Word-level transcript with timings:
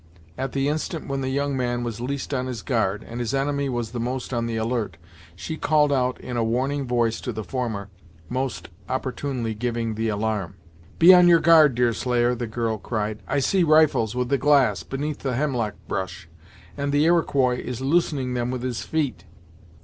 At 0.35 0.53
the 0.53 0.67
instant 0.67 1.07
when 1.07 1.21
the 1.21 1.29
young 1.29 1.55
man 1.55 1.83
was 1.83 2.01
least 2.01 2.33
on 2.33 2.47
his 2.47 2.63
guard, 2.63 3.03
and 3.07 3.19
his 3.19 3.35
enemy 3.35 3.69
was 3.69 3.91
the 3.91 3.99
most 3.99 4.33
on 4.33 4.47
the 4.47 4.55
alert, 4.57 4.97
she 5.35 5.57
called 5.57 5.93
out 5.93 6.19
in 6.19 6.37
a 6.37 6.43
warning 6.43 6.87
voice 6.87 7.21
to 7.21 7.31
the 7.31 7.43
former, 7.43 7.87
most 8.27 8.69
opportunely 8.89 9.53
giving 9.53 9.93
the 9.93 10.07
alarm. 10.09 10.55
"Be 10.97 11.13
on 11.13 11.27
your 11.27 11.39
guard, 11.39 11.75
Deerslayer," 11.75 12.33
the 12.33 12.47
girl 12.47 12.79
cried 12.79 13.21
"I 13.27 13.37
see 13.37 13.61
rifles 13.63 14.15
with 14.15 14.29
the 14.29 14.39
glass, 14.39 14.81
beneath 14.81 15.19
the 15.19 15.35
hemlock 15.35 15.75
brush, 15.87 16.27
and 16.75 16.91
the 16.91 17.05
Iroquois 17.05 17.59
is 17.59 17.79
loosening 17.79 18.33
them 18.33 18.49
with 18.49 18.63
his 18.63 18.81
feet!" 18.81 19.25